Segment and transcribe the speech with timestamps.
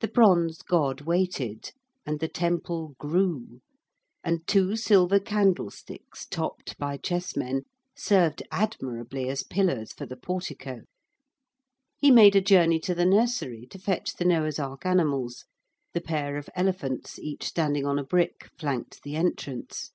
[0.00, 1.72] The bronze god waited
[2.04, 3.62] and the temple grew,
[4.22, 7.62] and two silver candlesticks, topped by chessmen,
[7.96, 10.82] served admirably as pillars for the portico.
[11.96, 15.46] He made a journey to the nursery to fetch the Noah's Ark animals
[15.94, 19.92] the pair of elephants, each standing on a brick, flanked the entrance.